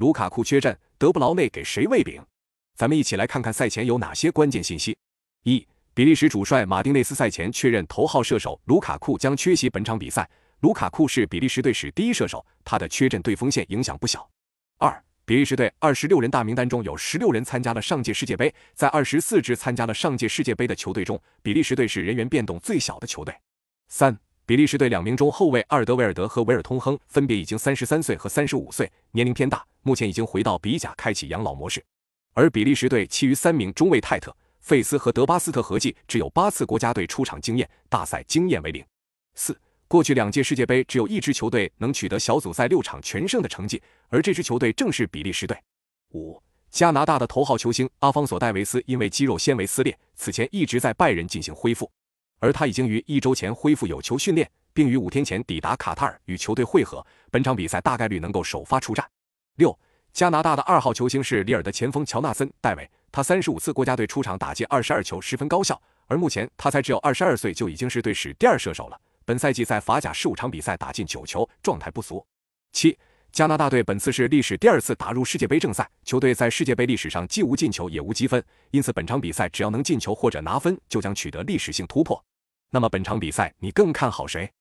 [0.00, 2.24] 卢卡库缺阵，德布劳内给谁喂饼？
[2.74, 4.96] 咱们一起来看看赛前有哪些关键信息。
[5.42, 10.26] 一、比利时主帅马丁内斯赛前确认头号射手卢卡库将缺席本场比赛。
[10.60, 14.26] 卢卡库是比利时队史第一射手，他的缺阵对锋线影响不小。
[14.78, 23.34] 二、比利时队二十六人大名单中有十六人参加了上届世界杯，在二十四支参加了上届世界杯的球队中，比利时队是人员变动最小的球队。
[23.88, 24.18] 三、
[24.50, 31.80] 比利时队两名中后卫阿尔德维尔德和维尔通亨分别已经三十三岁和三十五岁，年龄偏大，目前已经回到比甲开启养老模式。
[32.32, 38.84] 而比利时队其余三名中卫泰特、费斯和德巴斯特合计只有八次国家队出场经验，大赛经验为零。
[39.36, 39.56] 四。
[39.86, 45.56] 过去两届世界杯，只有一支球队能取得小组赛六场全胜的成绩，而这支球队正是比利时队。
[46.14, 46.42] 五，
[46.72, 51.88] 加拿大的头号球星阿方索·戴维斯因为肌肉纤维撕裂，此前一直在拜仁进行恢复，
[52.40, 59.06] 而他已经于一周前恢复有球训练，并于五天前抵达卡塔尔与球队会合，本场比赛大概率能够首发出战。
[59.56, 59.78] 六，
[60.12, 68.98] 加拿大的二号球星是里尔的前锋乔纳森·戴维，他三十五次国家队出场打进二十二球，十分高效，而目前他才只有二十二岁，就已经是队史第二射手了。
[69.26, 72.24] 本赛季在法甲十五场比赛打进九球，状态不俗。
[72.72, 72.98] 七，
[73.30, 82.24] 加拿大队本次是历史第二次打入世界杯正赛，球队在世界杯历史上既无进球也无积分，因此本场比赛只要能进球或者拿分，就将取得历史性突破。
[82.72, 84.52] 那么本场比赛你更看好谁？